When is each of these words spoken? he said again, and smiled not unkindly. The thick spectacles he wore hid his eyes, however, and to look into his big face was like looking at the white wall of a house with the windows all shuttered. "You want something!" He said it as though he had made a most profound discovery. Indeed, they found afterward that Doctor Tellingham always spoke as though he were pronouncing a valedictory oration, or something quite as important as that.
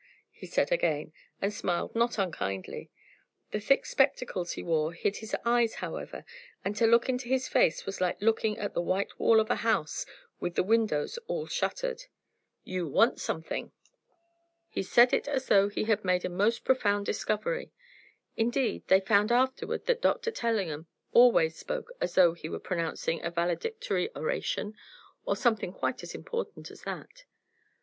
he 0.31 0.47
said 0.47 0.71
again, 0.71 1.13
and 1.43 1.53
smiled 1.53 1.93
not 1.93 2.17
unkindly. 2.17 2.89
The 3.51 3.59
thick 3.59 3.85
spectacles 3.85 4.53
he 4.53 4.63
wore 4.63 4.93
hid 4.93 5.17
his 5.17 5.35
eyes, 5.45 5.75
however, 5.75 6.25
and 6.65 6.75
to 6.77 6.87
look 6.87 7.07
into 7.07 7.27
his 7.29 7.45
big 7.45 7.51
face 7.53 7.85
was 7.85 8.01
like 8.01 8.19
looking 8.19 8.57
at 8.57 8.73
the 8.73 8.81
white 8.81 9.19
wall 9.19 9.39
of 9.39 9.51
a 9.51 9.57
house 9.57 10.07
with 10.39 10.55
the 10.55 10.63
windows 10.63 11.19
all 11.27 11.45
shuttered. 11.45 12.05
"You 12.63 12.87
want 12.87 13.19
something!" 13.21 13.73
He 14.69 14.81
said 14.81 15.13
it 15.13 15.27
as 15.27 15.45
though 15.45 15.69
he 15.69 15.83
had 15.83 16.03
made 16.03 16.25
a 16.25 16.29
most 16.29 16.65
profound 16.65 17.05
discovery. 17.05 17.71
Indeed, 18.35 18.87
they 18.87 19.01
found 19.01 19.31
afterward 19.31 19.85
that 19.85 20.01
Doctor 20.01 20.31
Tellingham 20.31 20.87
always 21.11 21.59
spoke 21.59 21.91
as 22.01 22.15
though 22.15 22.33
he 22.33 22.49
were 22.49 22.57
pronouncing 22.59 23.23
a 23.23 23.29
valedictory 23.29 24.09
oration, 24.15 24.73
or 25.25 25.35
something 25.35 25.71
quite 25.71 26.01
as 26.01 26.15
important 26.15 26.71
as 26.71 26.81
that. 26.85 27.25